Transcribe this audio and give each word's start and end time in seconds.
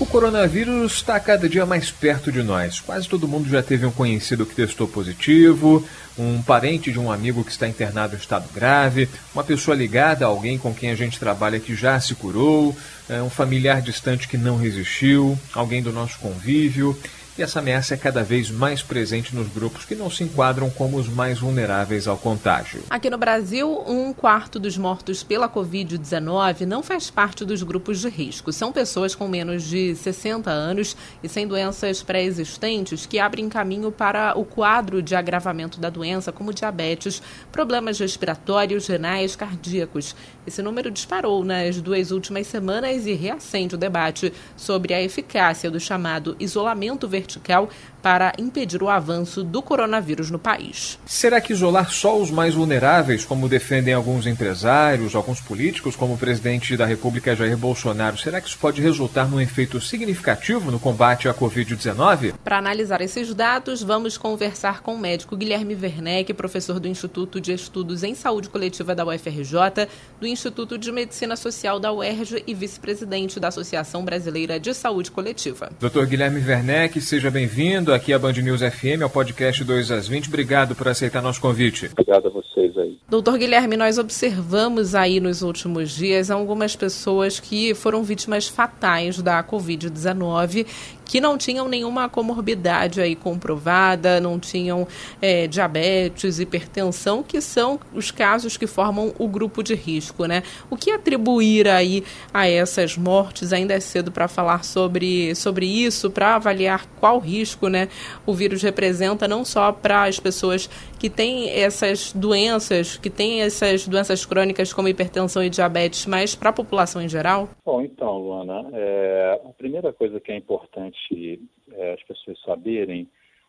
O 0.00 0.06
coronavírus 0.06 0.94
está 0.94 1.20
cada 1.20 1.46
dia 1.46 1.66
mais 1.66 1.90
perto 1.90 2.32
de 2.32 2.42
nós. 2.42 2.80
Quase 2.80 3.06
todo 3.06 3.28
mundo 3.28 3.50
já 3.50 3.62
teve 3.62 3.84
um 3.84 3.90
conhecido 3.90 4.46
que 4.46 4.54
testou 4.54 4.88
positivo, 4.88 5.86
um 6.18 6.40
parente 6.40 6.90
de 6.90 6.98
um 6.98 7.12
amigo 7.12 7.44
que 7.44 7.50
está 7.50 7.68
internado 7.68 8.14
em 8.14 8.18
estado 8.18 8.48
grave, 8.50 9.10
uma 9.34 9.44
pessoa 9.44 9.76
ligada 9.76 10.24
a 10.24 10.28
alguém 10.28 10.56
com 10.56 10.72
quem 10.72 10.90
a 10.90 10.94
gente 10.94 11.20
trabalha 11.20 11.60
que 11.60 11.74
já 11.74 12.00
se 12.00 12.14
curou, 12.14 12.74
é, 13.10 13.20
um 13.20 13.28
familiar 13.28 13.82
distante 13.82 14.26
que 14.26 14.38
não 14.38 14.56
resistiu, 14.56 15.38
alguém 15.52 15.82
do 15.82 15.92
nosso 15.92 16.18
convívio 16.18 16.98
e 17.40 17.42
essa 17.42 17.60
ameaça 17.60 17.94
é 17.94 17.96
cada 17.96 18.22
vez 18.22 18.50
mais 18.50 18.82
presente 18.82 19.34
nos 19.34 19.48
grupos 19.48 19.86
que 19.86 19.94
não 19.94 20.10
se 20.10 20.22
enquadram 20.22 20.68
como 20.68 20.98
os 20.98 21.08
mais 21.08 21.38
vulneráveis 21.38 22.06
ao 22.06 22.18
contágio. 22.18 22.82
Aqui 22.90 23.08
no 23.08 23.16
Brasil, 23.16 23.82
um 23.86 24.12
quarto 24.12 24.58
dos 24.58 24.76
mortos 24.76 25.22
pela 25.22 25.48
Covid-19 25.48 26.66
não 26.66 26.82
faz 26.82 27.10
parte 27.10 27.42
dos 27.42 27.62
grupos 27.62 28.00
de 28.00 28.10
risco. 28.10 28.52
São 28.52 28.70
pessoas 28.70 29.14
com 29.14 29.26
menos 29.26 29.64
de 29.64 29.94
60 29.94 30.50
anos 30.50 30.94
e 31.22 31.28
sem 31.30 31.46
doenças 31.46 32.02
pré-existentes 32.02 33.06
que 33.06 33.18
abrem 33.18 33.48
caminho 33.48 33.90
para 33.90 34.38
o 34.38 34.44
quadro 34.44 35.02
de 35.02 35.14
agravamento 35.14 35.80
da 35.80 35.88
doença, 35.88 36.30
como 36.30 36.52
diabetes, 36.52 37.22
problemas 37.50 37.98
respiratórios, 37.98 38.86
renais, 38.86 39.34
cardíacos. 39.34 40.14
Esse 40.46 40.60
número 40.60 40.90
disparou 40.90 41.42
nas 41.42 41.80
duas 41.80 42.10
últimas 42.10 42.46
semanas 42.46 43.06
e 43.06 43.14
reacende 43.14 43.76
o 43.76 43.78
debate 43.78 44.30
sobre 44.56 44.92
a 44.92 45.02
eficácia 45.02 45.70
do 45.70 45.80
chamado 45.80 46.36
isolamento 46.38 47.08
vertical 47.08 47.29
vertical 47.36 47.70
para 48.02 48.32
impedir 48.38 48.82
o 48.82 48.88
avanço 48.88 49.42
do 49.42 49.62
coronavírus 49.62 50.30
no 50.30 50.38
país. 50.38 50.98
Será 51.06 51.40
que 51.40 51.52
isolar 51.52 51.90
só 51.90 52.18
os 52.18 52.30
mais 52.30 52.54
vulneráveis, 52.54 53.24
como 53.24 53.48
defendem 53.48 53.94
alguns 53.94 54.26
empresários, 54.26 55.14
alguns 55.14 55.40
políticos, 55.40 55.96
como 55.96 56.14
o 56.14 56.18
presidente 56.18 56.76
da 56.76 56.86
República 56.86 57.34
Jair 57.36 57.56
Bolsonaro, 57.56 58.16
será 58.16 58.40
que 58.40 58.48
isso 58.48 58.58
pode 58.58 58.80
resultar 58.80 59.28
num 59.28 59.40
efeito 59.40 59.80
significativo 59.80 60.70
no 60.70 60.78
combate 60.78 61.28
à 61.28 61.34
Covid-19? 61.34 62.34
Para 62.42 62.58
analisar 62.58 63.00
esses 63.00 63.34
dados, 63.34 63.82
vamos 63.82 64.16
conversar 64.16 64.80
com 64.80 64.94
o 64.94 64.98
médico 64.98 65.36
Guilherme 65.36 65.74
Werneck, 65.74 66.32
professor 66.34 66.80
do 66.80 66.88
Instituto 66.88 67.40
de 67.40 67.52
Estudos 67.52 68.02
em 68.02 68.14
Saúde 68.14 68.48
Coletiva 68.48 68.94
da 68.94 69.04
UFRJ, 69.04 69.88
do 70.20 70.26
Instituto 70.26 70.78
de 70.78 70.90
Medicina 70.90 71.36
Social 71.36 71.78
da 71.78 71.92
UERJ 71.92 72.44
e 72.46 72.54
vice-presidente 72.54 73.38
da 73.38 73.48
Associação 73.48 74.04
Brasileira 74.04 74.58
de 74.58 74.72
Saúde 74.74 75.10
Coletiva. 75.10 75.70
Dr. 75.78 76.04
Guilherme 76.06 76.40
Werneck, 76.40 77.00
seja 77.00 77.30
bem-vindo 77.30 77.89
aqui 77.92 78.12
à 78.12 78.18
Band 78.18 78.32
News 78.32 78.60
FM, 78.60 79.02
ao 79.02 79.10
podcast 79.10 79.62
2 79.64 79.90
às 79.90 80.08
20. 80.08 80.28
Obrigado 80.28 80.74
por 80.74 80.88
aceitar 80.88 81.22
nosso 81.22 81.40
convite. 81.40 81.90
Obrigado 81.92 82.28
a 82.28 82.30
vocês 82.30 82.76
aí. 82.78 82.98
Doutor 83.08 83.38
Guilherme, 83.38 83.76
nós 83.76 83.98
observamos 83.98 84.94
aí 84.94 85.18
nos 85.20 85.42
últimos 85.42 85.90
dias 85.90 86.30
algumas 86.30 86.76
pessoas 86.76 87.40
que 87.40 87.74
foram 87.74 88.02
vítimas 88.02 88.48
fatais 88.48 89.20
da 89.20 89.42
Covid-19 89.42 90.66
que 91.10 91.20
não 91.20 91.36
tinham 91.36 91.68
nenhuma 91.68 92.08
comorbidade 92.08 93.00
aí 93.00 93.16
comprovada, 93.16 94.20
não 94.20 94.38
tinham 94.38 94.86
é, 95.20 95.48
diabetes, 95.48 96.38
hipertensão, 96.38 97.20
que 97.20 97.40
são 97.40 97.80
os 97.92 98.12
casos 98.12 98.56
que 98.56 98.64
formam 98.64 99.12
o 99.18 99.26
grupo 99.26 99.60
de 99.60 99.74
risco, 99.74 100.26
né? 100.26 100.44
O 100.70 100.76
que 100.76 100.92
atribuir 100.92 101.66
aí 101.66 102.04
a 102.32 102.48
essas 102.48 102.96
mortes? 102.96 103.52
Ainda 103.52 103.74
é 103.74 103.80
cedo 103.80 104.12
para 104.12 104.28
falar 104.28 104.62
sobre, 104.62 105.34
sobre 105.34 105.66
isso, 105.66 106.12
para 106.12 106.36
avaliar 106.36 106.86
qual 107.00 107.18
risco, 107.18 107.66
né, 107.66 107.88
o 108.24 108.32
vírus 108.32 108.62
representa 108.62 109.26
não 109.26 109.44
só 109.44 109.72
para 109.72 110.04
as 110.04 110.20
pessoas 110.20 110.70
que 111.00 111.10
têm 111.10 111.50
essas 111.50 112.12
doenças, 112.12 112.98
que 112.98 113.10
têm 113.10 113.40
essas 113.40 113.88
doenças 113.88 114.24
crônicas 114.24 114.72
como 114.72 114.86
hipertensão 114.86 115.42
e 115.42 115.50
diabetes, 115.50 116.06
mas 116.06 116.36
para 116.36 116.50
a 116.50 116.52
população 116.52 117.02
em 117.02 117.08
geral? 117.08 117.48
Bom, 117.64 117.80
então, 117.80 118.18
Luana, 118.18 118.68
é, 118.74 119.40
a 119.44 119.52
primeira 119.54 119.92
coisa 119.92 120.20
que 120.20 120.30
é 120.30 120.36
importante 120.36 120.99
importante 121.10 121.40
é, 121.72 121.92
as 121.92 122.02
pessoas 122.02 122.40
saberem 122.42 123.08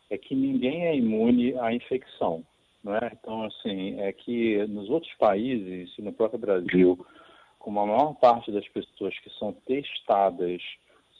é 0.10 0.18
que 0.18 0.36
ninguém 0.36 0.88
é 0.88 0.96
imune 0.96 1.58
à 1.60 1.74
infecção. 1.74 2.44
Não 2.84 2.96
é? 2.96 3.12
Então, 3.14 3.44
assim, 3.44 4.00
é 4.00 4.12
que 4.12 4.66
nos 4.68 4.90
outros 4.90 5.14
países, 5.14 5.96
no 6.00 6.12
próprio 6.12 6.40
Brasil, 6.40 7.06
como 7.60 7.80
a 7.80 7.86
maior 7.86 8.14
parte 8.16 8.52
das 8.52 8.68
pessoas 8.70 9.18
que 9.20 9.30
são 9.38 9.54
testadas 9.66 10.62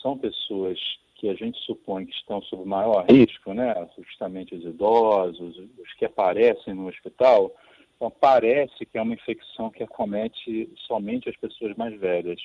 são 0.02 0.18
pessoas 0.18 0.80
que 1.16 1.30
a 1.30 1.36
gente 1.36 1.60
supõe 1.60 2.08
que 2.08 2.16
estão 2.16 2.42
sob 2.42 2.66
maior 2.66 3.06
risco, 3.08 3.54
né? 3.54 3.76
justamente 4.00 4.56
os 4.56 4.64
idosos, 4.64 5.56
os 5.78 5.94
que 5.94 6.06
aparecem 6.06 6.74
no 6.74 6.88
hospital, 6.88 7.52
então 7.96 8.10
parece 8.10 8.84
que 8.88 8.98
é 8.98 9.02
uma 9.04 9.14
infecção 9.14 9.70
que 9.70 9.84
acomete 9.84 10.68
somente 10.88 11.30
as 11.30 11.38
pessoas 11.38 11.78
mais 11.78 11.96
velhas. 12.00 12.42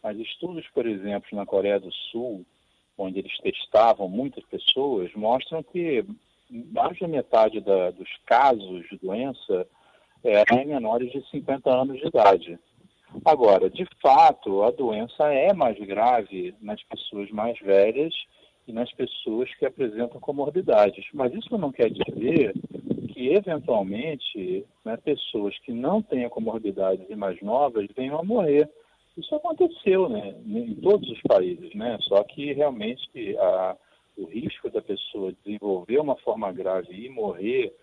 Mas 0.00 0.16
estudos, 0.18 0.64
por 0.68 0.86
exemplo, 0.86 1.28
na 1.32 1.44
Coreia 1.44 1.80
do 1.80 1.90
Sul, 1.90 2.46
onde 2.96 3.18
eles 3.18 3.36
testavam 3.38 4.08
muitas 4.08 4.44
pessoas, 4.44 5.12
mostram 5.14 5.62
que 5.62 6.04
mais 6.50 6.98
da 6.98 7.08
metade 7.08 7.60
da, 7.60 7.90
dos 7.90 8.08
casos 8.26 8.86
de 8.88 8.98
doença 8.98 9.66
eram 10.22 10.58
em 10.58 10.66
menores 10.66 11.10
de 11.10 11.26
50 11.30 11.70
anos 11.70 11.98
de 11.98 12.06
idade. 12.06 12.58
Agora, 13.24 13.68
de 13.68 13.86
fato, 14.00 14.62
a 14.62 14.70
doença 14.70 15.32
é 15.32 15.52
mais 15.52 15.78
grave 15.78 16.54
nas 16.60 16.82
pessoas 16.84 17.30
mais 17.30 17.58
velhas 17.60 18.14
e 18.66 18.72
nas 18.72 18.90
pessoas 18.92 19.52
que 19.56 19.66
apresentam 19.66 20.20
comorbidades. 20.20 21.04
Mas 21.12 21.32
isso 21.34 21.58
não 21.58 21.72
quer 21.72 21.90
dizer 21.90 22.54
que, 23.12 23.28
eventualmente, 23.28 24.64
né, 24.84 24.96
pessoas 24.96 25.58
que 25.58 25.72
não 25.72 26.00
tenham 26.00 26.30
comorbidades 26.30 27.04
e 27.10 27.16
mais 27.16 27.40
novas 27.42 27.86
venham 27.94 28.18
a 28.18 28.24
morrer. 28.24 28.68
Isso 29.16 29.34
aconteceu 29.34 30.08
né, 30.08 30.34
em 30.46 30.74
todos 30.76 31.08
os 31.10 31.20
países, 31.22 31.74
né? 31.74 31.98
só 32.02 32.22
que 32.24 32.52
realmente 32.52 33.36
a, 33.38 33.76
o 34.16 34.24
risco 34.24 34.70
da 34.70 34.80
pessoa 34.80 35.34
desenvolver 35.44 35.98
uma 35.98 36.16
forma 36.16 36.50
grave 36.52 36.92
e 36.94 37.10
morrer 37.10 37.74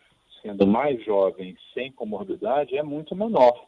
sendo 0.41 0.65
mais 0.65 1.03
jovem, 1.03 1.57
sem 1.73 1.91
comorbidade, 1.91 2.77
é 2.77 2.83
muito 2.83 3.15
menor. 3.15 3.67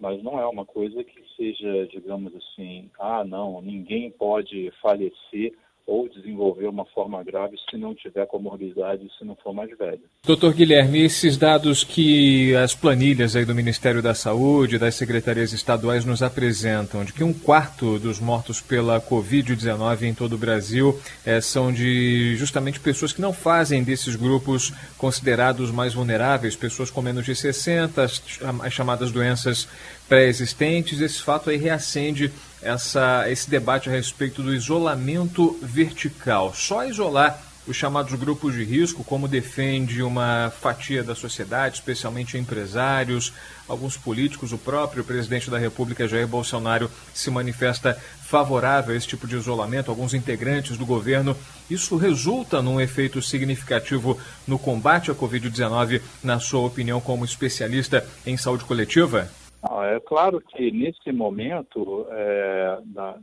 Mas 0.00 0.22
não 0.22 0.40
é 0.40 0.46
uma 0.46 0.64
coisa 0.64 1.04
que 1.04 1.22
seja, 1.36 1.86
digamos 1.86 2.34
assim, 2.34 2.90
ah, 2.98 3.24
não, 3.24 3.60
ninguém 3.60 4.10
pode 4.10 4.70
falecer 4.80 5.54
ou 5.86 6.08
desenvolver 6.08 6.68
uma 6.68 6.84
forma 6.86 7.22
grave 7.22 7.56
se 7.70 7.76
não 7.76 7.94
tiver 7.94 8.26
comorbidade, 8.26 9.10
se 9.18 9.24
não 9.24 9.36
for 9.36 9.52
mais 9.52 9.76
velho. 9.76 10.00
Doutor 10.24 10.54
Guilherme, 10.54 11.02
esses 11.02 11.36
dados 11.36 11.82
que 11.82 12.54
as 12.56 12.74
planilhas 12.74 13.34
aí 13.34 13.44
do 13.44 13.54
Ministério 13.54 14.00
da 14.00 14.14
Saúde, 14.14 14.78
das 14.78 14.94
secretarias 14.94 15.52
estaduais 15.52 16.04
nos 16.04 16.22
apresentam, 16.22 17.04
de 17.04 17.12
que 17.12 17.24
um 17.24 17.32
quarto 17.32 17.98
dos 17.98 18.20
mortos 18.20 18.60
pela 18.60 19.00
Covid-19 19.00 20.02
em 20.02 20.14
todo 20.14 20.34
o 20.34 20.38
Brasil 20.38 20.98
é, 21.26 21.40
são 21.40 21.72
de 21.72 22.36
justamente 22.36 22.78
pessoas 22.78 23.12
que 23.12 23.20
não 23.20 23.32
fazem 23.32 23.82
desses 23.82 24.14
grupos 24.14 24.72
considerados 24.96 25.70
mais 25.70 25.94
vulneráveis, 25.94 26.54
pessoas 26.54 26.90
com 26.90 27.02
menos 27.02 27.24
de 27.24 27.34
60, 27.34 28.02
as 28.02 28.22
chamadas 28.70 29.10
doenças 29.10 29.68
pré-existentes, 30.08 31.00
esse 31.00 31.22
fato 31.22 31.50
aí 31.50 31.56
reacende 31.56 32.30
essa, 32.62 33.24
esse 33.28 33.50
debate 33.50 33.88
a 33.88 33.92
respeito 33.92 34.42
do 34.42 34.54
isolamento 34.54 35.58
vertical. 35.62 36.54
Só 36.54 36.84
isolar 36.84 37.42
os 37.66 37.76
chamados 37.76 38.12
grupos 38.14 38.54
de 38.54 38.64
risco, 38.64 39.04
como 39.04 39.28
defende 39.28 40.02
uma 40.02 40.52
fatia 40.60 41.02
da 41.02 41.14
sociedade, 41.14 41.76
especialmente 41.76 42.36
empresários, 42.36 43.32
alguns 43.68 43.96
políticos, 43.96 44.52
o 44.52 44.58
próprio 44.58 45.04
presidente 45.04 45.48
da 45.48 45.58
República, 45.58 46.08
Jair 46.08 46.26
Bolsonaro, 46.26 46.90
se 47.14 47.30
manifesta 47.30 47.96
favorável 48.24 48.94
a 48.94 48.96
esse 48.96 49.06
tipo 49.06 49.28
de 49.28 49.36
isolamento, 49.36 49.90
alguns 49.90 50.12
integrantes 50.12 50.76
do 50.76 50.84
governo. 50.84 51.36
Isso 51.70 51.96
resulta 51.96 52.60
num 52.60 52.80
efeito 52.80 53.22
significativo 53.22 54.18
no 54.46 54.58
combate 54.58 55.10
à 55.10 55.14
Covid-19, 55.14 56.00
na 56.22 56.40
sua 56.40 56.66
opinião, 56.66 57.00
como 57.00 57.24
especialista 57.24 58.04
em 58.26 58.36
saúde 58.36 58.64
coletiva? 58.64 59.30
É 59.62 60.00
claro 60.00 60.40
que 60.40 60.72
nesse 60.72 61.12
momento 61.12 62.06
é, 62.10 62.78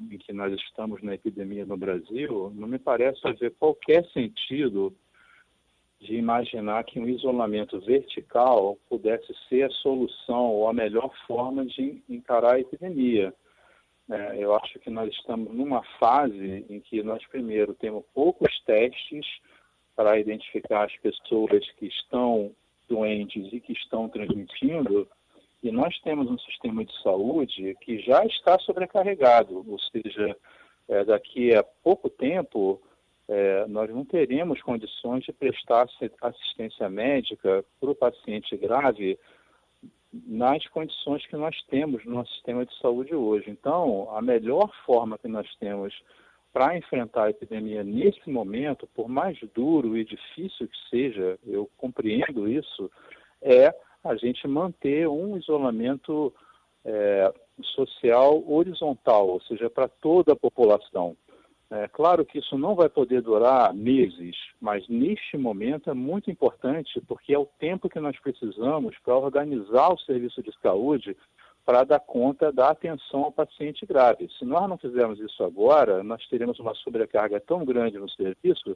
em 0.09 0.17
que 0.17 0.31
nós 0.31 0.53
estamos 0.53 1.01
na 1.03 1.15
epidemia 1.15 1.65
no 1.65 1.75
Brasil, 1.75 2.51
não 2.55 2.67
me 2.67 2.79
parece 2.79 3.19
haver 3.27 3.53
qualquer 3.59 4.05
sentido 4.11 4.95
de 5.99 6.15
imaginar 6.15 6.85
que 6.85 6.97
um 6.97 7.09
isolamento 7.09 7.77
vertical 7.81 8.77
pudesse 8.87 9.33
ser 9.49 9.63
a 9.63 9.69
solução 9.69 10.45
ou 10.53 10.69
a 10.69 10.73
melhor 10.73 11.11
forma 11.27 11.65
de 11.65 12.01
encarar 12.07 12.53
a 12.53 12.59
epidemia. 12.59 13.33
É, 14.09 14.37
eu 14.41 14.55
acho 14.55 14.79
que 14.79 14.89
nós 14.89 15.11
estamos 15.13 15.53
numa 15.53 15.83
fase 15.99 16.65
em 16.69 16.79
que 16.79 17.03
nós, 17.03 17.23
primeiro, 17.27 17.73
temos 17.73 18.05
poucos 18.13 18.59
testes 18.61 19.25
para 19.93 20.17
identificar 20.17 20.85
as 20.85 20.95
pessoas 20.97 21.69
que 21.71 21.87
estão 21.87 22.55
doentes 22.87 23.51
e 23.51 23.59
que 23.59 23.73
estão 23.73 24.07
transmitindo 24.07 25.05
e 25.61 25.71
nós 25.71 25.99
temos 26.01 26.29
um 26.29 26.37
sistema 26.39 26.85
de 26.85 27.01
saúde 27.01 27.75
que 27.81 27.99
já 27.99 28.25
está 28.25 28.57
sobrecarregado, 28.59 29.65
ou 29.67 29.79
seja, 29.79 30.35
é, 30.87 31.03
daqui 31.03 31.53
a 31.53 31.63
pouco 31.63 32.09
tempo 32.09 32.81
é, 33.27 33.67
nós 33.67 33.89
não 33.89 34.05
teremos 34.05 34.61
condições 34.61 35.23
de 35.23 35.33
prestar 35.33 35.87
assistência 36.21 36.89
médica 36.89 37.63
para 37.79 37.91
o 37.91 37.95
paciente 37.95 38.55
grave 38.57 39.19
nas 40.11 40.65
condições 40.69 41.25
que 41.27 41.35
nós 41.35 41.55
temos 41.69 42.03
no 42.05 42.15
nosso 42.15 42.33
sistema 42.33 42.65
de 42.65 42.75
saúde 42.79 43.13
hoje. 43.13 43.49
Então, 43.49 44.09
a 44.15 44.21
melhor 44.21 44.71
forma 44.85 45.19
que 45.19 45.27
nós 45.27 45.47
temos 45.59 45.93
para 46.51 46.75
enfrentar 46.75 47.25
a 47.25 47.29
epidemia 47.29 47.83
nesse 47.83 48.27
momento, 48.29 48.87
por 48.95 49.07
mais 49.07 49.37
duro 49.53 49.95
e 49.95 50.03
difícil 50.03 50.67
que 50.67 50.89
seja, 50.89 51.37
eu 51.45 51.69
compreendo 51.77 52.47
isso, 52.47 52.89
é 53.39 53.71
a 54.03 54.15
gente 54.15 54.47
manter 54.47 55.07
um 55.07 55.37
isolamento 55.37 56.33
é, 56.85 57.33
social 57.75 58.43
horizontal, 58.47 59.27
ou 59.27 59.41
seja, 59.41 59.69
para 59.69 59.87
toda 59.87 60.33
a 60.33 60.35
população. 60.35 61.15
É 61.71 61.87
claro 61.87 62.25
que 62.25 62.39
isso 62.39 62.57
não 62.57 62.73
vai 62.73 62.89
poder 62.89 63.21
durar 63.21 63.71
meses, 63.75 64.35
mas 64.59 64.87
neste 64.87 65.37
momento 65.37 65.89
é 65.89 65.93
muito 65.93 66.31
importante 66.31 66.99
porque 67.07 67.31
é 67.31 67.37
o 67.37 67.45
tempo 67.59 67.87
que 67.87 67.99
nós 67.99 68.17
precisamos 68.19 68.97
para 69.05 69.15
organizar 69.15 69.93
o 69.93 69.99
serviço 69.99 70.41
de 70.41 70.51
saúde 70.63 71.15
para 71.63 71.83
dar 71.83 71.99
conta 71.99 72.51
da 72.51 72.69
atenção 72.69 73.25
ao 73.25 73.31
paciente 73.31 73.85
grave. 73.85 74.27
Se 74.39 74.45
nós 74.45 74.67
não 74.67 74.79
fizermos 74.79 75.19
isso 75.19 75.43
agora, 75.43 76.03
nós 76.03 76.27
teremos 76.27 76.57
uma 76.59 76.73
sobrecarga 76.73 77.39
tão 77.39 77.63
grande 77.63 77.99
no 77.99 78.09
serviço 78.09 78.75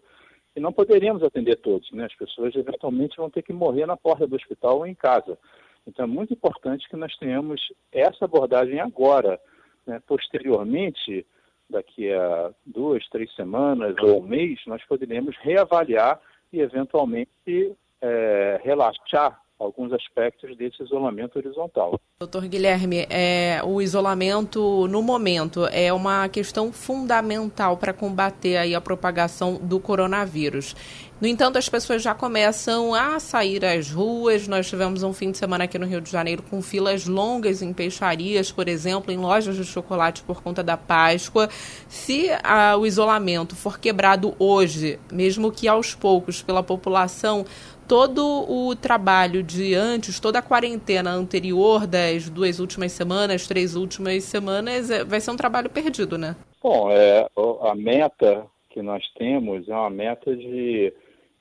que 0.54 0.60
não 0.60 0.72
poderíamos 0.72 1.24
atender 1.24 1.58
todos. 1.58 1.92
Né? 1.92 2.06
As 2.06 2.16
pessoas 2.16 2.56
eventualmente 2.56 3.18
vão 3.18 3.30
ter 3.30 3.42
que 3.42 3.54
morrer 3.54 3.86
na 3.86 3.98
porta 3.98 4.28
do 4.28 4.36
hospital 4.36 4.80
ou 4.80 4.88
em 4.88 4.94
casa. 4.94 5.38
Então 5.86 6.06
é 6.06 6.08
muito 6.08 6.34
importante 6.34 6.88
que 6.88 6.96
nós 6.96 7.16
tenhamos 7.18 7.62
essa 7.92 8.26
abordagem 8.26 8.80
agora. 8.80 9.40
Né? 9.86 10.02
Posteriormente, 10.08 11.26
daqui 11.70 12.12
a 12.12 12.52
duas, 12.66 13.08
três 13.10 13.34
semanas 13.36 13.96
ou 14.02 14.22
um 14.22 14.28
mês, 14.28 14.60
nós 14.68 14.84
poderemos 14.86 15.36
reavaliar 15.38 16.20
e 16.52 16.62
eventualmente 16.62 17.76
é, 18.02 18.62
relaxar 18.64 19.43
alguns 19.60 19.94
aspectos 19.94 20.56
desse 20.58 20.84
isolamento 20.84 21.38
horizontal. 21.38 22.00
Doutor 22.20 22.48
Guilherme, 22.48 23.06
é, 23.10 23.62
o 23.64 23.82
isolamento 23.82 24.88
no 24.88 25.02
momento 25.02 25.66
é 25.68 25.92
uma 25.92 26.28
questão 26.30 26.72
fundamental 26.72 27.78
para 27.78 27.94
combater 27.94 28.58
aí 28.58 28.76
a 28.76 28.82
propagação 28.82 29.56
do 29.56 29.80
coronavírus. 29.80 30.76
No 31.24 31.28
entanto, 31.28 31.58
as 31.58 31.70
pessoas 31.70 32.02
já 32.02 32.14
começam 32.14 32.94
a 32.94 33.18
sair 33.18 33.64
às 33.64 33.90
ruas. 33.90 34.46
Nós 34.46 34.68
tivemos 34.68 35.04
um 35.04 35.14
fim 35.14 35.32
de 35.32 35.38
semana 35.38 35.64
aqui 35.64 35.80
no 35.80 35.86
Rio 35.86 36.02
de 36.02 36.12
Janeiro 36.12 36.44
com 36.44 36.62
filas 36.62 37.08
longas 37.08 37.62
em 37.62 37.72
peixarias, 37.72 38.52
por 38.52 38.68
exemplo, 38.68 39.10
em 39.10 39.18
lojas 39.18 39.56
de 39.56 39.64
chocolate 39.64 40.22
por 40.24 40.44
conta 40.44 40.62
da 40.62 40.76
Páscoa. 40.76 41.48
Se 41.88 42.30
a, 42.44 42.76
o 42.76 42.86
isolamento 42.86 43.56
for 43.56 43.80
quebrado 43.80 44.36
hoje, 44.38 45.00
mesmo 45.10 45.50
que 45.50 45.66
aos 45.66 45.96
poucos 45.96 46.42
pela 46.42 46.62
população, 46.62 47.46
todo 47.88 48.46
o 48.50 48.76
trabalho 48.76 49.44
de 49.44 49.74
antes, 49.76 50.20
toda 50.20 50.40
a 50.40 50.42
quarentena 50.42 51.12
anterior 51.12 51.86
das 51.86 52.30
duas 52.30 52.60
últimas 52.60 52.92
semanas, 52.92 53.48
três 53.48 53.76
últimas 53.76 54.24
semanas, 54.24 54.90
é, 54.90 55.04
vai 55.04 55.20
ser 55.20 55.32
um 55.32 55.38
trabalho 55.38 55.70
perdido, 55.70 56.18
né? 56.18 56.36
Bom, 56.62 56.90
é, 56.92 57.28
a 57.62 57.76
meta 57.76 58.46
que 58.70 58.82
nós 58.82 59.04
temos 59.18 59.68
é 59.70 59.74
uma 59.74 59.90
meta 59.90 60.36
de, 60.36 60.94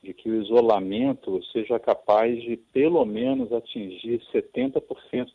de 0.02 0.12
que 0.12 0.28
o 0.28 0.42
isolamento 0.42 1.42
seja 1.52 1.78
capaz 1.78 2.40
de, 2.42 2.56
pelo 2.56 3.04
menos, 3.04 3.52
atingir 3.52 4.20
70% 4.32 4.82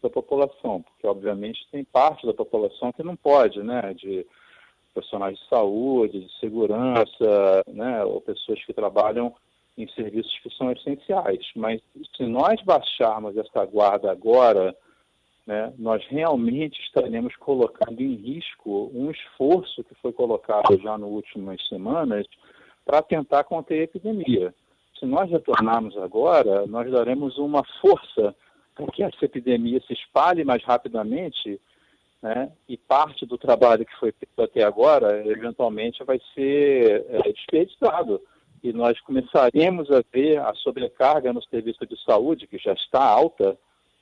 da 0.01 0.09
população, 0.09 0.83
porque, 0.83 1.07
obviamente, 1.07 1.67
tem 1.71 1.83
parte 1.83 2.25
da 2.27 2.33
população 2.33 2.91
que 2.91 3.01
não 3.01 3.15
pode, 3.15 3.63
né, 3.63 3.93
de 3.95 4.25
profissionais 4.93 5.37
de 5.37 5.47
saúde, 5.47 6.25
de 6.25 6.39
segurança, 6.39 7.63
né, 7.67 8.03
ou 8.03 8.19
pessoas 8.19 8.63
que 8.65 8.73
trabalham 8.73 9.33
em 9.77 9.87
serviços 9.89 10.33
que 10.39 10.49
são 10.55 10.71
essenciais. 10.71 11.45
Mas 11.55 11.81
se 12.15 12.23
nós 12.23 12.61
baixarmos 12.63 13.37
essa 13.37 13.65
guarda 13.65 14.11
agora, 14.11 14.75
né, 15.45 15.71
nós 15.77 16.03
realmente 16.07 16.81
estaremos 16.81 17.35
colocando 17.37 18.01
em 18.01 18.15
risco 18.15 18.91
um 18.93 19.11
esforço 19.11 19.83
que 19.83 19.95
foi 19.95 20.11
colocado 20.11 20.77
já 20.81 20.97
nas 20.97 21.09
últimas 21.09 21.65
semanas 21.67 22.25
para 22.83 23.01
tentar 23.01 23.43
conter 23.43 23.81
a 23.81 23.83
epidemia. 23.83 24.53
Se 24.99 25.05
nós 25.05 25.29
retornarmos 25.29 25.95
agora, 25.97 26.65
nós 26.65 26.91
daremos 26.91 27.37
uma 27.37 27.63
força 27.79 28.35
para 28.73 28.87
que 28.87 29.03
essa 29.03 29.25
epidemia 29.25 29.79
se 29.81 29.93
espalhe 29.93 30.43
mais 30.43 30.63
rapidamente 30.63 31.59
né, 32.21 32.51
e 32.67 32.77
parte 32.77 33.25
do 33.25 33.37
trabalho 33.37 33.85
que 33.85 33.95
foi 33.99 34.11
feito 34.11 34.41
até 34.41 34.63
agora, 34.63 35.25
eventualmente, 35.27 36.03
vai 36.03 36.19
ser 36.33 37.05
é, 37.09 37.31
desperdiçado 37.31 38.19
e 38.63 38.73
nós 38.73 38.99
começaremos 39.01 39.89
a 39.91 40.01
ver 40.11 40.39
a 40.39 40.53
sobrecarga 40.55 41.31
no 41.31 41.43
serviço 41.43 41.85
de 41.85 42.01
saúde, 42.03 42.47
que 42.47 42.57
já 42.57 42.73
está 42.73 43.03
alta, 43.03 43.57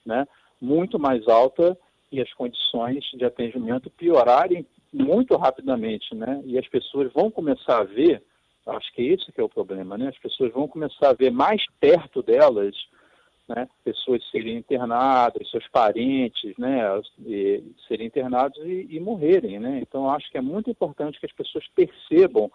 né, 0.05 0.27
muito 0.61 0.99
mais 0.99 1.27
alta, 1.27 1.77
e 2.11 2.21
as 2.21 2.31
condições 2.33 3.03
de 3.13 3.25
atendimento 3.25 3.89
piorarem 3.89 4.65
muito 4.93 5.35
rapidamente, 5.35 6.15
né? 6.15 6.41
E 6.45 6.57
as 6.57 6.67
pessoas 6.67 7.11
vão 7.11 7.29
começar 7.29 7.79
a 7.79 7.83
ver, 7.83 8.23
acho 8.65 8.93
que 8.93 9.01
esse 9.01 9.31
que 9.31 9.41
é 9.41 9.43
o 9.43 9.49
problema, 9.49 9.97
né? 9.97 10.07
As 10.07 10.17
pessoas 10.17 10.53
vão 10.53 10.67
começar 10.67 11.09
a 11.09 11.13
ver 11.13 11.31
mais 11.31 11.61
perto 11.79 12.23
delas, 12.23 12.73
né? 13.47 13.67
Pessoas 13.83 14.23
serem 14.31 14.55
internadas, 14.55 15.49
seus 15.49 15.67
parentes, 15.67 16.55
né? 16.57 16.81
E, 17.25 17.61
serem 17.87 18.07
internados 18.07 18.57
e, 18.63 18.87
e 18.89 18.99
morrerem, 18.99 19.59
né? 19.59 19.79
Então 19.81 20.09
acho 20.09 20.31
que 20.31 20.37
é 20.37 20.41
muito 20.41 20.69
importante 20.69 21.19
que 21.19 21.25
as 21.25 21.33
pessoas 21.33 21.65
percebam 21.75 22.49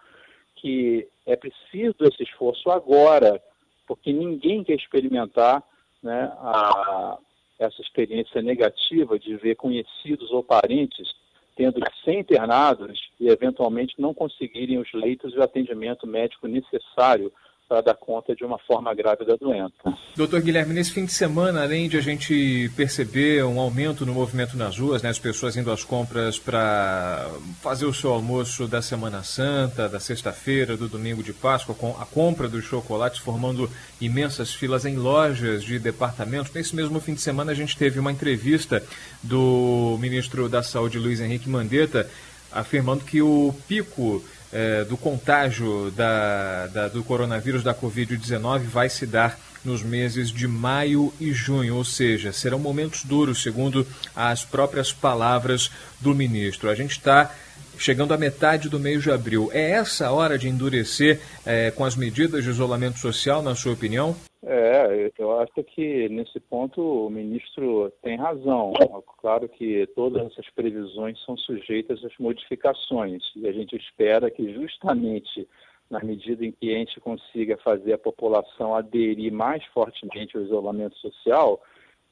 que 0.56 1.08
é 1.26 1.36
preciso 1.36 1.96
esse 2.02 2.22
esforço 2.22 2.70
agora, 2.70 3.42
porque 3.86 4.12
ninguém 4.12 4.62
quer 4.62 4.74
experimentar 4.74 5.62
né, 6.02 6.32
a, 6.38 7.18
essa 7.58 7.80
experiência 7.80 8.40
negativa 8.42 9.18
de 9.18 9.36
ver 9.36 9.56
conhecidos 9.56 10.30
ou 10.30 10.42
parentes 10.42 11.08
tendo 11.56 11.80
que 11.80 12.04
ser 12.04 12.18
internados 12.18 12.98
e 13.20 13.28
eventualmente 13.28 14.00
não 14.00 14.14
conseguirem 14.14 14.78
os 14.78 14.90
leitos 14.94 15.34
e 15.34 15.38
o 15.38 15.42
atendimento 15.42 16.06
médico 16.06 16.46
necessário 16.46 17.30
para 17.70 17.82
dar 17.82 17.94
conta 17.94 18.34
de 18.34 18.44
uma 18.44 18.58
forma 18.58 18.92
grave 18.92 19.24
da 19.24 19.36
doença. 19.36 19.72
Doutor 20.16 20.42
Guilherme, 20.42 20.74
nesse 20.74 20.90
fim 20.90 21.04
de 21.04 21.12
semana, 21.12 21.62
além 21.62 21.88
de 21.88 21.96
a 21.96 22.00
gente 22.00 22.68
perceber 22.74 23.44
um 23.44 23.60
aumento 23.60 24.04
no 24.04 24.12
movimento 24.12 24.56
nas 24.56 24.76
ruas, 24.76 25.02
né, 25.02 25.08
as 25.08 25.20
pessoas 25.20 25.56
indo 25.56 25.70
às 25.70 25.84
compras 25.84 26.36
para 26.36 27.30
fazer 27.62 27.86
o 27.86 27.94
seu 27.94 28.12
almoço 28.12 28.66
da 28.66 28.82
Semana 28.82 29.22
Santa, 29.22 29.88
da 29.88 30.00
sexta-feira, 30.00 30.76
do 30.76 30.88
domingo 30.88 31.22
de 31.22 31.32
Páscoa, 31.32 31.72
com 31.72 31.90
a 31.90 32.04
compra 32.04 32.48
dos 32.48 32.64
chocolates 32.64 33.20
formando 33.20 33.70
imensas 34.00 34.52
filas 34.52 34.84
em 34.84 34.96
lojas 34.96 35.62
de 35.62 35.78
departamentos. 35.78 36.52
Nesse 36.52 36.74
mesmo 36.74 36.98
fim 36.98 37.14
de 37.14 37.20
semana, 37.20 37.52
a 37.52 37.54
gente 37.54 37.76
teve 37.76 38.00
uma 38.00 38.10
entrevista 38.10 38.82
do 39.22 39.96
ministro 40.00 40.48
da 40.48 40.60
Saúde, 40.60 40.98
Luiz 40.98 41.20
Henrique 41.20 41.48
Mandetta, 41.48 42.10
afirmando 42.50 43.04
que 43.04 43.22
o 43.22 43.54
pico 43.68 44.24
é, 44.52 44.84
do 44.84 44.96
contágio 44.96 45.90
da, 45.92 46.66
da, 46.66 46.88
do 46.88 47.04
coronavírus 47.04 47.62
da 47.62 47.74
Covid-19 47.74 48.60
vai 48.60 48.88
se 48.88 49.06
dar 49.06 49.38
nos 49.64 49.82
meses 49.82 50.30
de 50.30 50.48
maio 50.48 51.12
e 51.20 51.32
junho, 51.32 51.76
ou 51.76 51.84
seja, 51.84 52.32
serão 52.32 52.58
momentos 52.58 53.04
duros, 53.04 53.42
segundo 53.42 53.86
as 54.16 54.44
próprias 54.44 54.92
palavras 54.92 55.70
do 56.00 56.14
ministro. 56.14 56.70
A 56.70 56.74
gente 56.74 56.92
está 56.92 57.30
chegando 57.78 58.12
à 58.12 58.18
metade 58.18 58.68
do 58.68 58.80
mês 58.80 59.02
de 59.02 59.10
abril. 59.10 59.50
É 59.52 59.70
essa 59.70 60.10
hora 60.10 60.38
de 60.38 60.48
endurecer 60.48 61.20
é, 61.44 61.70
com 61.70 61.84
as 61.84 61.96
medidas 61.96 62.44
de 62.44 62.50
isolamento 62.50 62.98
social, 62.98 63.42
na 63.42 63.54
sua 63.54 63.72
opinião? 63.72 64.16
É, 64.42 65.12
eu 65.18 65.38
acho 65.38 65.62
que 65.64 66.08
nesse 66.08 66.40
ponto 66.40 66.80
o 66.80 67.10
ministro 67.10 67.92
tem 68.02 68.16
razão. 68.16 68.72
Claro 69.18 69.46
que 69.48 69.86
todas 69.94 70.32
essas 70.32 70.48
previsões 70.50 71.22
são 71.24 71.36
sujeitas 71.36 72.02
às 72.02 72.16
modificações 72.18 73.22
e 73.36 73.46
a 73.46 73.52
gente 73.52 73.76
espera 73.76 74.30
que 74.30 74.52
justamente 74.54 75.46
na 75.90 76.00
medida 76.00 76.44
em 76.46 76.52
que 76.52 76.74
a 76.74 76.78
gente 76.78 77.00
consiga 77.00 77.56
fazer 77.58 77.92
a 77.92 77.98
população 77.98 78.74
aderir 78.74 79.32
mais 79.32 79.62
fortemente 79.66 80.36
ao 80.36 80.42
isolamento 80.44 80.96
social 80.98 81.60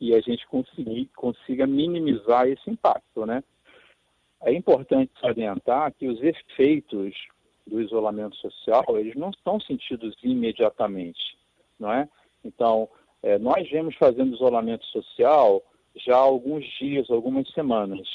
e 0.00 0.14
a 0.14 0.20
gente 0.20 0.46
conseguir, 0.48 1.06
consiga 1.16 1.66
minimizar 1.66 2.46
esse 2.48 2.68
impacto, 2.68 3.24
né? 3.24 3.42
É 4.42 4.52
importante 4.52 5.12
salientar 5.20 5.92
que 5.94 6.08
os 6.08 6.20
efeitos 6.22 7.14
do 7.66 7.80
isolamento 7.80 8.36
social, 8.36 8.84
eles 8.98 9.14
não 9.14 9.32
são 9.44 9.60
sentidos 9.60 10.16
imediatamente, 10.22 11.36
não 11.78 11.92
é? 11.92 12.08
Então, 12.48 12.88
é, 13.22 13.38
nós 13.38 13.68
vemos 13.70 13.94
fazendo 13.96 14.34
isolamento 14.34 14.84
social 14.86 15.62
já 15.96 16.14
há 16.16 16.20
alguns 16.20 16.64
dias, 16.78 17.10
algumas 17.10 17.48
semanas. 17.52 18.08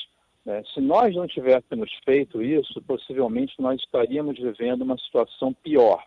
Né? 0.45 0.63
Se 0.73 0.81
nós 0.81 1.15
não 1.15 1.27
tivéssemos 1.27 1.91
feito 2.03 2.41
isso, 2.41 2.81
possivelmente 2.81 3.53
nós 3.59 3.79
estaríamos 3.79 4.37
vivendo 4.39 4.81
uma 4.81 4.97
situação 4.97 5.53
pior. 5.53 6.03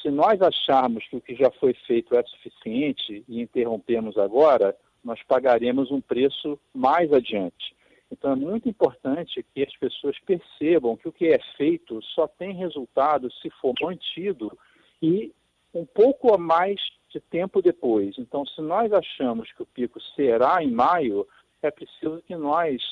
Se 0.00 0.10
nós 0.10 0.40
acharmos 0.40 1.06
que 1.08 1.16
o 1.16 1.20
que 1.20 1.34
já 1.34 1.50
foi 1.50 1.74
feito 1.86 2.14
é 2.14 2.22
suficiente 2.24 3.24
e 3.26 3.40
interrompemos 3.40 4.16
agora, 4.18 4.76
nós 5.02 5.22
pagaremos 5.22 5.90
um 5.90 6.00
preço 6.00 6.58
mais 6.74 7.12
adiante. 7.12 7.74
Então 8.10 8.32
é 8.32 8.36
muito 8.36 8.68
importante 8.68 9.44
que 9.54 9.62
as 9.62 9.76
pessoas 9.76 10.16
percebam 10.20 10.96
que 10.96 11.08
o 11.08 11.12
que 11.12 11.28
é 11.28 11.38
feito 11.56 12.00
só 12.14 12.28
tem 12.28 12.54
resultado 12.54 13.32
se 13.32 13.50
for 13.60 13.74
mantido 13.80 14.56
e 15.02 15.32
um 15.74 15.84
pouco 15.84 16.32
a 16.32 16.38
mais 16.38 16.80
tempo 17.20 17.62
depois. 17.62 18.16
Então, 18.18 18.44
se 18.46 18.60
nós 18.60 18.92
achamos 18.92 19.50
que 19.52 19.62
o 19.62 19.66
pico 19.66 20.00
será 20.14 20.62
em 20.62 20.70
maio, 20.70 21.26
é 21.62 21.70
preciso 21.70 22.22
que 22.26 22.36
nós 22.36 22.82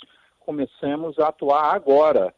comecemos 0.41 1.19
a 1.19 1.29
atuar 1.29 1.75
agora 1.75 2.35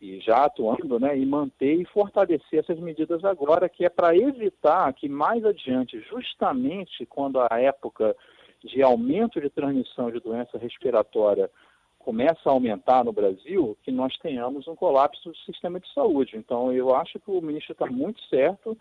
e 0.00 0.18
já 0.20 0.44
atuando, 0.44 0.98
né, 0.98 1.16
e 1.18 1.26
manter 1.26 1.74
e 1.74 1.84
fortalecer 1.84 2.60
essas 2.60 2.78
medidas 2.78 3.22
agora, 3.22 3.68
que 3.68 3.84
é 3.84 3.88
para 3.88 4.16
evitar 4.16 4.92
que 4.94 5.08
mais 5.08 5.44
adiante, 5.44 6.00
justamente 6.08 7.04
quando 7.04 7.38
a 7.38 7.60
época 7.60 8.16
de 8.64 8.82
aumento 8.82 9.40
de 9.40 9.50
transmissão 9.50 10.10
de 10.10 10.20
doença 10.20 10.56
respiratória 10.56 11.50
começa 11.98 12.48
a 12.48 12.52
aumentar 12.52 13.04
no 13.04 13.12
Brasil, 13.12 13.76
que 13.82 13.92
nós 13.92 14.16
tenhamos 14.18 14.66
um 14.66 14.74
colapso 14.74 15.28
do 15.28 15.36
sistema 15.38 15.78
de 15.78 15.92
saúde. 15.92 16.34
Então, 16.34 16.72
eu 16.72 16.94
acho 16.94 17.20
que 17.20 17.30
o 17.30 17.42
ministro 17.42 17.72
está 17.72 17.86
muito 17.86 18.20
certo 18.22 18.76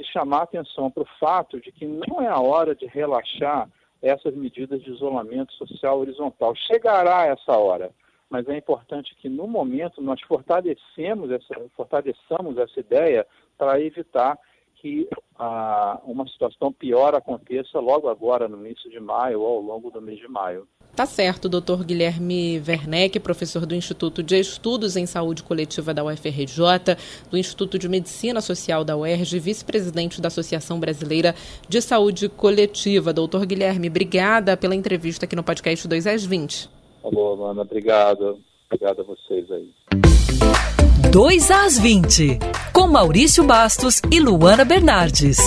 de 0.00 0.10
chamar 0.10 0.42
atenção 0.42 0.90
para 0.90 1.02
o 1.02 1.08
fato 1.18 1.60
de 1.60 1.70
que 1.70 1.86
não 1.86 2.20
é 2.22 2.28
a 2.28 2.40
hora 2.40 2.74
de 2.74 2.86
relaxar 2.86 3.68
essas 4.00 4.34
medidas 4.34 4.82
de 4.82 4.90
isolamento 4.90 5.52
social 5.54 5.98
horizontal. 6.00 6.54
Chegará 6.54 7.26
essa 7.26 7.52
hora 7.52 7.90
mas 8.30 8.48
é 8.48 8.56
importante 8.56 9.14
que 9.16 9.28
no 9.28 9.48
momento 9.48 10.00
nós 10.00 10.20
fortalecemos 10.22 11.32
essa, 11.32 11.60
fortaleçamos 11.76 12.56
essa 12.56 12.78
ideia 12.78 13.26
para 13.58 13.80
evitar 13.80 14.38
que 14.80 15.08
ah, 15.38 16.00
uma 16.04 16.26
situação 16.28 16.72
pior 16.72 17.14
aconteça 17.14 17.78
logo 17.78 18.08
agora, 18.08 18.48
no 18.48 18.64
início 18.64 18.90
de 18.90 18.98
maio 18.98 19.40
ou 19.40 19.56
ao 19.56 19.60
longo 19.60 19.90
do 19.90 20.00
mês 20.00 20.18
de 20.18 20.28
maio. 20.28 20.66
Tá 20.94 21.06
certo, 21.06 21.48
doutor 21.48 21.84
Guilherme 21.84 22.60
Werneck, 22.66 23.20
professor 23.20 23.64
do 23.64 23.74
Instituto 23.74 24.22
de 24.22 24.38
Estudos 24.38 24.96
em 24.96 25.06
Saúde 25.06 25.42
Coletiva 25.42 25.94
da 25.94 26.04
UFRJ, 26.04 26.96
do 27.30 27.38
Instituto 27.38 27.78
de 27.78 27.88
Medicina 27.88 28.40
Social 28.40 28.84
da 28.84 28.96
UERJ, 28.96 29.38
vice-presidente 29.38 30.20
da 30.20 30.28
Associação 30.28 30.80
Brasileira 30.80 31.34
de 31.68 31.80
Saúde 31.80 32.28
Coletiva. 32.28 33.12
Doutor 33.12 33.46
Guilherme, 33.46 33.88
obrigada 33.88 34.56
pela 34.56 34.74
entrevista 34.74 35.26
aqui 35.26 35.36
no 35.36 35.44
podcast 35.44 35.86
2 35.86 36.06
às 36.06 36.24
20. 36.24 36.68
Alô, 37.04 37.46
Ana, 37.46 37.62
obrigado. 37.62 38.40
Obrigado 38.66 39.00
a 39.00 39.04
vocês 39.04 39.50
aí. 39.50 40.79
2 41.08 41.50
às 41.50 41.78
20, 41.78 42.38
com 42.72 42.86
Maurício 42.86 43.42
Bastos 43.42 44.00
e 44.12 44.20
Luana 44.20 44.64
Bernardes. 44.64 45.38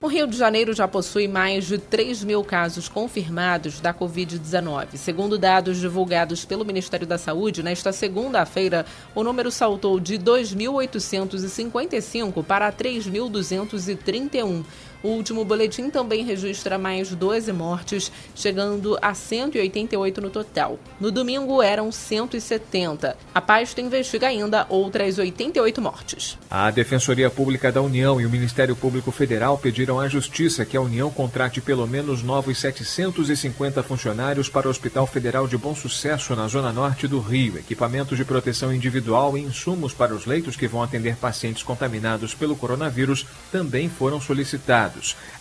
O 0.00 0.06
Rio 0.06 0.28
de 0.28 0.36
Janeiro 0.36 0.72
já 0.72 0.86
possui 0.86 1.26
mais 1.26 1.66
de 1.66 1.76
3 1.76 2.22
mil 2.22 2.44
casos 2.44 2.88
confirmados 2.88 3.80
da 3.80 3.92
Covid-19. 3.92 4.96
Segundo 4.96 5.36
dados 5.36 5.78
divulgados 5.78 6.44
pelo 6.44 6.64
Ministério 6.64 7.04
da 7.06 7.18
Saúde, 7.18 7.64
nesta 7.64 7.92
segunda-feira, 7.92 8.86
o 9.12 9.24
número 9.24 9.50
saltou 9.50 9.98
de 9.98 10.16
2.855 10.18 12.44
para 12.44 12.72
3.231. 12.72 14.64
O 15.02 15.08
último 15.08 15.44
boletim 15.44 15.90
também 15.90 16.24
registra 16.24 16.76
mais 16.76 17.10
12 17.10 17.52
mortes, 17.52 18.10
chegando 18.34 18.98
a 19.00 19.14
188 19.14 20.20
no 20.20 20.28
total. 20.28 20.78
No 21.00 21.12
domingo 21.12 21.62
eram 21.62 21.92
170. 21.92 23.16
A 23.32 23.40
pasta 23.40 23.80
investiga 23.80 24.26
ainda 24.26 24.66
outras 24.68 25.18
88 25.18 25.80
mortes. 25.80 26.36
A 26.50 26.70
Defensoria 26.72 27.30
Pública 27.30 27.70
da 27.70 27.80
União 27.80 28.20
e 28.20 28.26
o 28.26 28.30
Ministério 28.30 28.74
Público 28.74 29.12
Federal 29.12 29.56
pediram 29.56 30.00
à 30.00 30.08
Justiça 30.08 30.64
que 30.64 30.76
a 30.76 30.80
União 30.80 31.10
contrate 31.10 31.60
pelo 31.60 31.86
menos 31.86 32.22
novos 32.24 32.58
750 32.58 33.82
funcionários 33.84 34.48
para 34.48 34.66
o 34.66 34.70
Hospital 34.70 35.06
Federal 35.06 35.46
de 35.46 35.56
Bom 35.56 35.76
Sucesso, 35.76 36.34
na 36.34 36.48
Zona 36.48 36.72
Norte 36.72 37.06
do 37.06 37.20
Rio, 37.20 37.56
equipamentos 37.58 38.18
de 38.18 38.24
proteção 38.24 38.72
individual 38.74 39.38
e 39.38 39.42
insumos 39.42 39.94
para 39.94 40.12
os 40.14 40.26
leitos 40.26 40.56
que 40.56 40.66
vão 40.66 40.82
atender 40.82 41.16
pacientes 41.16 41.62
contaminados 41.62 42.34
pelo 42.34 42.56
coronavírus 42.56 43.26
também 43.52 43.88
foram 43.88 44.20
solicitados. 44.20 44.87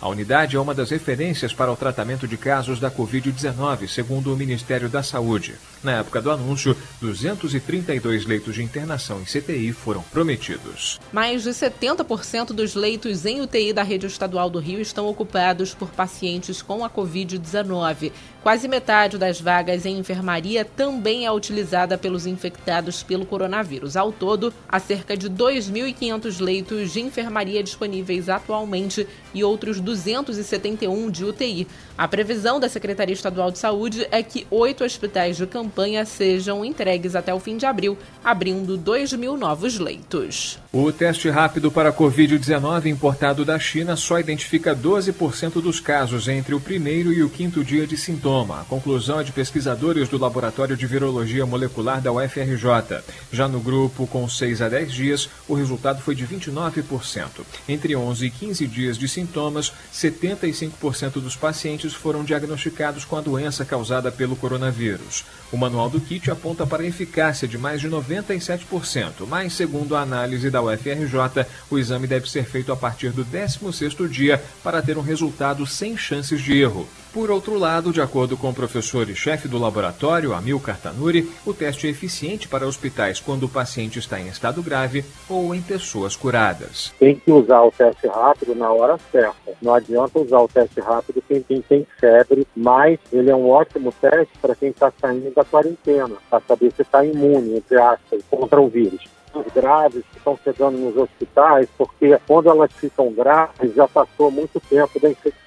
A 0.01 0.07
unidade 0.07 0.55
é 0.55 0.59
uma 0.59 0.73
das 0.73 0.89
referências 0.89 1.53
para 1.53 1.71
o 1.71 1.75
tratamento 1.75 2.27
de 2.27 2.37
casos 2.37 2.79
da 2.79 2.91
Covid-19, 2.91 3.87
segundo 3.87 4.33
o 4.33 4.37
Ministério 4.37 4.89
da 4.89 5.01
Saúde. 5.01 5.55
Na 5.83 5.93
época 5.93 6.21
do 6.21 6.31
anúncio, 6.31 6.75
232 7.01 8.25
leitos 8.25 8.55
de 8.55 8.63
internação 8.63 9.21
em 9.21 9.23
CTI 9.23 9.73
foram 9.73 10.01
prometidos. 10.01 10.99
Mais 11.11 11.43
de 11.43 11.49
70% 11.49 12.47
dos 12.47 12.75
leitos 12.75 13.25
em 13.25 13.41
UTI 13.41 13.73
da 13.73 13.83
rede 13.83 14.07
estadual 14.07 14.49
do 14.49 14.59
Rio 14.59 14.81
estão 14.81 15.07
ocupados 15.07 15.73
por 15.73 15.89
pacientes 15.89 16.61
com 16.61 16.83
a 16.83 16.89
Covid-19. 16.89 18.11
Quase 18.41 18.67
metade 18.67 19.17
das 19.17 19.41
vagas 19.41 19.85
em 19.85 19.97
enfermaria 19.97 20.63
também 20.63 21.25
é 21.25 21.31
utilizada 21.31 21.97
pelos 21.97 22.25
infectados 22.25 23.03
pelo 23.03 23.25
coronavírus. 23.25 23.97
Ao 23.97 24.11
todo, 24.11 24.53
há 24.69 24.79
cerca 24.79 25.17
de 25.17 25.29
2.500 25.29 26.41
leitos 26.41 26.93
de 26.93 27.01
enfermaria 27.01 27.61
disponíveis 27.61 28.29
atualmente 28.29 29.07
e 29.37 29.43
outros 29.43 29.79
271 29.79 31.11
de 31.11 31.23
UTI. 31.23 31.67
A 31.97 32.07
previsão 32.07 32.59
da 32.59 32.67
Secretaria 32.67 33.13
Estadual 33.13 33.51
de 33.51 33.59
Saúde 33.59 34.07
é 34.11 34.21
que 34.23 34.47
oito 34.49 34.83
hospitais 34.83 35.37
de 35.37 35.45
campanha 35.45 36.05
sejam 36.05 36.65
entregues 36.65 37.15
até 37.15 37.33
o 37.33 37.39
fim 37.39 37.57
de 37.57 37.65
abril, 37.65 37.97
abrindo 38.23 38.75
2 38.75 39.13
mil 39.13 39.37
novos 39.37 39.77
leitos. 39.77 40.59
O 40.73 40.91
teste 40.91 41.29
rápido 41.29 41.71
para 41.71 41.89
a 41.89 41.93
Covid-19 41.93 42.85
importado 42.85 43.45
da 43.45 43.57
China 43.59 43.95
só 43.95 44.19
identifica 44.19 44.75
12% 44.75 45.61
dos 45.61 45.79
casos 45.79 46.27
entre 46.27 46.53
o 46.53 46.59
primeiro 46.59 47.13
e 47.13 47.23
o 47.23 47.29
quinto 47.29 47.63
dia 47.63 47.87
de 47.87 47.97
sintoma. 47.97 48.61
A 48.61 48.65
conclusão 48.65 49.19
é 49.19 49.23
de 49.23 49.31
pesquisadores 49.31 50.09
do 50.09 50.17
Laboratório 50.17 50.75
de 50.75 50.85
Virologia 50.85 51.45
Molecular 51.45 52.01
da 52.01 52.11
UFRJ. 52.11 53.03
Já 53.31 53.47
no 53.47 53.59
grupo 53.59 54.05
com 54.07 54.27
6 54.27 54.61
a 54.61 54.69
10 54.69 54.91
dias, 54.91 55.29
o 55.47 55.53
resultado 55.53 56.01
foi 56.01 56.15
de 56.15 56.27
29%. 56.27 57.27
Entre 57.67 57.95
11 57.95 58.25
e 58.25 58.29
15 58.29 58.67
dias 58.67 58.97
de 58.97 59.07
sintomas, 59.27 59.73
75% 59.93 61.13
dos 61.13 61.35
pacientes 61.35 61.93
foram 61.93 62.23
diagnosticados 62.23 63.03
com 63.03 63.17
a 63.17 63.21
doença 63.21 63.65
causada 63.65 64.11
pelo 64.11 64.35
coronavírus. 64.35 65.25
O 65.51 65.57
manual 65.57 65.89
do 65.89 65.99
kit 65.99 66.31
aponta 66.31 66.65
para 66.65 66.85
eficácia 66.85 67.47
de 67.47 67.57
mais 67.57 67.81
de 67.81 67.89
97%, 67.89 69.27
mas, 69.27 69.53
segundo 69.53 69.95
a 69.95 70.01
análise 70.01 70.49
da 70.49 70.61
UFRJ, 70.61 71.45
o 71.69 71.77
exame 71.77 72.07
deve 72.07 72.29
ser 72.29 72.45
feito 72.45 72.71
a 72.71 72.77
partir 72.77 73.11
do 73.11 73.25
16º 73.25 74.07
dia 74.07 74.41
para 74.63 74.81
ter 74.81 74.97
um 74.97 75.01
resultado 75.01 75.65
sem 75.65 75.97
chances 75.97 76.41
de 76.41 76.57
erro. 76.57 76.87
Por 77.17 77.31
outro 77.31 77.57
lado, 77.57 77.91
de 77.91 77.99
acordo 77.99 78.37
com 78.37 78.51
o 78.51 78.53
professor 78.53 79.09
e 79.09 79.15
chefe 79.15 79.47
do 79.47 79.57
laboratório, 79.57 80.35
Amilcar 80.35 80.79
Tanuri, 80.79 81.27
o 81.47 81.51
teste 81.51 81.87
é 81.87 81.89
eficiente 81.89 82.47
para 82.47 82.67
hospitais 82.67 83.19
quando 83.19 83.47
o 83.47 83.49
paciente 83.49 83.97
está 83.97 84.19
em 84.19 84.27
estado 84.27 84.61
grave 84.61 85.03
ou 85.27 85.55
em 85.55 85.59
pessoas 85.59 86.15
curadas. 86.15 86.93
Tem 86.99 87.15
que 87.15 87.31
usar 87.31 87.63
o 87.63 87.71
teste 87.71 88.05
rápido 88.05 88.53
na 88.53 88.71
hora 88.71 88.99
certa. 89.11 89.51
Não 89.63 89.73
adianta 89.73 90.19
usar 90.19 90.41
o 90.41 90.47
teste 90.47 90.79
rápido 90.79 91.23
quem, 91.27 91.41
quem 91.41 91.59
tem 91.59 91.87
febre, 91.99 92.45
mas 92.55 92.99
ele 93.11 93.31
é 93.31 93.35
um 93.35 93.49
ótimo 93.49 93.91
teste 93.99 94.37
para 94.39 94.53
quem 94.53 94.69
está 94.69 94.93
saindo 95.01 95.33
da 95.33 95.43
quarentena, 95.43 96.17
para 96.29 96.43
saber 96.47 96.71
se 96.73 96.83
está 96.83 97.03
imune, 97.03 97.57
entre 97.57 97.81
aspas, 97.81 98.21
contra 98.29 98.61
o 98.61 98.69
vírus 98.69 99.17
graves 99.53 100.03
que 100.11 100.17
estão 100.17 100.37
chegando 100.43 100.77
nos 100.77 100.97
hospitais, 100.97 101.67
porque 101.77 102.17
quando 102.27 102.49
elas 102.49 102.71
ficam 102.73 103.11
graves, 103.11 103.73
já 103.75 103.87
passou 103.87 104.31
muito 104.31 104.59
tempo 104.59 104.99
da 104.99 105.09
infecção 105.09 105.46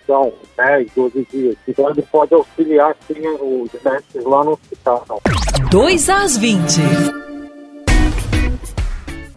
10, 0.57 0.91
12 0.95 1.27
dias. 1.31 1.57
Então 1.67 1.91
ele 1.91 2.03
pode 2.03 2.35
auxiliar 2.35 2.97
sim 3.07 3.27
os 3.41 3.71
testes 3.83 4.25
lá 4.25 4.45
no 4.45 4.53
hospital. 4.53 5.05
2 5.71 6.09
às 6.09 6.37
20. 6.37 6.81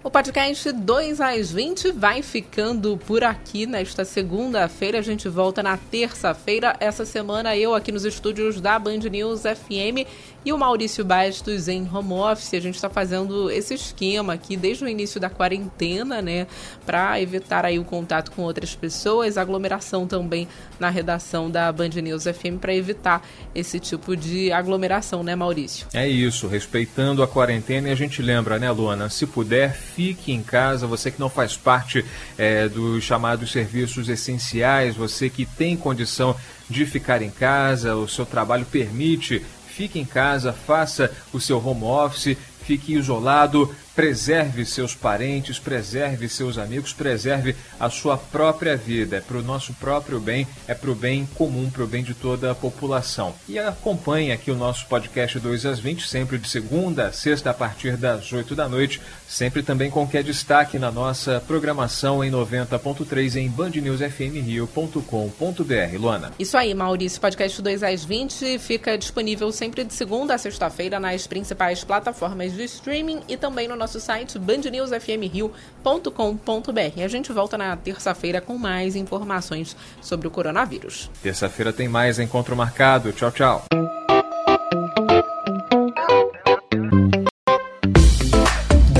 O 0.04 0.12
podcast 0.12 0.70
2 0.72 1.22
às 1.22 1.52
20 1.52 1.92
vai 1.94 2.22
ficando 2.22 2.98
por 2.98 3.24
aqui 3.24 3.66
nesta 3.66 4.04
segunda-feira. 4.04 5.00
A 5.00 5.02
gente 5.02 5.30
volta 5.30 5.64
na 5.64 5.78
terça-feira. 5.78 6.76
Essa 6.80 7.06
semana 7.06 7.56
eu 7.56 7.74
aqui 7.74 7.92
nos 7.92 8.04
estúdios 8.04 8.60
da 8.60 8.78
Band 8.78 9.00
News 9.10 9.44
FM 9.44 10.06
e 10.46 10.52
o 10.52 10.58
Maurício 10.58 11.06
Bastos 11.06 11.68
em 11.68 11.88
home 11.92 12.14
office. 12.14 12.54
A 12.54 12.60
gente 12.60 12.76
está 12.76 12.90
fazendo 12.90 13.50
esse 13.50 13.74
esquema 13.74 14.34
aqui 14.34 14.58
desde 14.58 14.84
o 14.84 14.88
início 14.88 15.20
da 15.20 15.30
quarentena, 15.30 16.22
né? 16.22 16.48
Para 16.86 17.20
evitar 17.22 17.66
aí 17.66 17.80
o 17.80 17.84
contato 17.84 18.32
com 18.32 18.42
outras 18.42 18.76
pessoas, 18.76 19.38
aglomeração 19.38 20.08
também 20.08 20.48
na 20.80 20.90
redação 20.90 21.50
da 21.50 21.72
Band 21.72 21.90
News 21.90 22.24
FM 22.24 22.60
para 22.60 22.76
evitar 22.76 23.26
esse 23.56 23.80
tipo 23.80 24.16
de 24.16 24.52
aglomeração, 24.52 25.24
né, 25.24 25.36
Maurício? 25.36 25.88
É 25.94 26.08
isso, 26.08 26.48
respeitando 26.48 27.24
a 27.24 27.28
quarentena 27.28 27.90
e 27.90 27.92
a 27.92 27.96
gente 27.96 28.22
lembra, 28.22 28.60
né, 28.60 28.70
Luana? 28.72 29.10
Se 29.10 29.26
puder, 29.26 29.74
fique 29.74 30.32
em 30.32 30.44
casa. 30.44 30.88
Você 30.88 31.12
que 31.12 31.20
não 31.20 31.30
faz 31.30 31.56
parte 31.56 32.06
é, 32.38 32.68
dos 32.68 33.04
chamados 33.04 33.52
serviços 33.52 34.10
essenciais, 34.10 34.96
você 34.96 35.30
que 35.30 35.46
tem 35.46 35.78
condição 35.78 36.36
de 36.70 36.86
ficar 36.86 37.22
em 37.22 37.30
casa, 37.30 37.96
o 37.96 38.08
seu 38.08 38.26
trabalho 38.26 38.66
permite 38.66 39.42
fique 39.76 40.00
em 40.00 40.06
casa, 40.06 40.54
faça 40.54 41.12
o 41.34 41.40
seu 41.40 41.58
home 41.66 41.84
office, 41.84 42.38
fique 42.64 42.94
isolado, 42.94 43.74
preserve 43.96 44.66
seus 44.66 44.96
parentes, 44.96 45.60
preserve 45.60 46.28
seus 46.28 46.58
amigos, 46.58 46.94
preserve 46.94 47.56
a 47.80 47.90
sua 47.90 48.18
própria 48.18 48.76
vida. 48.76 49.18
É 49.18 49.22
para 49.22 49.38
o 49.38 49.44
nosso 49.44 49.74
próprio 49.74 50.20
bem, 50.20 50.48
é 50.68 50.74
para 50.74 50.92
o 50.92 50.96
bem 50.96 51.28
comum, 51.36 51.70
para 51.70 51.84
o 51.84 51.88
bem 51.88 52.04
de 52.04 52.14
toda 52.14 52.52
a 52.52 52.56
população. 52.56 53.34
E 53.48 53.60
acompanhe 53.60 54.32
aqui 54.32 54.52
o 54.52 54.56
nosso 54.56 54.86
podcast 54.88 55.40
2 55.40 55.66
às 55.66 55.80
20, 55.80 56.08
sempre 56.08 56.38
de 56.38 56.50
segunda 56.50 57.08
a 57.08 57.12
sexta, 57.12 57.50
a 57.50 57.54
partir 57.54 57.98
das 57.98 58.32
8 58.32 58.56
da 58.56 58.68
noite, 58.68 59.02
sempre 59.28 59.62
também 59.62 59.90
com 59.90 60.08
que 60.08 60.18
é 60.18 60.24
destaque 60.24 60.80
na 60.80 60.92
nossa 60.92 61.42
programação 61.48 62.24
em 62.24 62.32
90.3 62.32 63.36
em 63.36 63.50
bandnewsfmrio.com.br. 63.50 65.98
Luana. 66.00 66.32
Isso 66.40 66.58
aí, 66.58 66.74
Maurício. 66.74 67.22
Podcast 67.22 67.62
2 67.62 67.84
às 67.84 68.04
20 68.04 68.58
fica 68.60 68.98
disponível 68.98 69.52
sempre 69.52 69.84
de 69.84 69.94
segunda 69.94 70.34
a 70.34 70.38
sexta-feira 70.38 71.00
nas 71.00 71.28
principais 71.28 71.84
plataformas 71.84 72.54
de 72.54 72.64
streaming 72.64 73.22
e 73.28 73.38
também 73.38 73.68
no 73.68 73.76
nosso 73.84 74.00
site 74.00 74.40
bandnewsfmrio.com.br. 74.40 77.04
A 77.04 77.08
gente 77.08 77.34
volta 77.34 77.58
na 77.58 77.76
terça-feira 77.76 78.40
com 78.40 78.58
mais 78.58 78.96
informações 78.96 79.76
sobre 80.02 80.26
o 80.28 80.32
coronavírus. 80.32 81.12
Terça-feira 81.22 81.74
tem 81.74 81.90
mais 81.90 82.18
encontro 82.18 82.56
marcado. 82.56 83.12
Tchau, 83.12 83.32
tchau. 83.32 83.66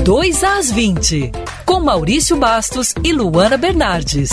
Dois 0.04 0.44
às 0.44 0.70
20, 0.70 1.32
com 1.64 1.80
Maurício 1.80 2.36
Bastos 2.36 2.94
e 3.02 3.10
Luana 3.10 3.56
Bernardes. 3.56 4.30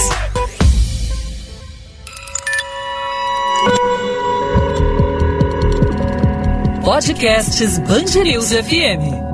Podcasts 6.83 7.79
Band 7.79 8.21
News 8.21 8.51
FM. 8.51 9.30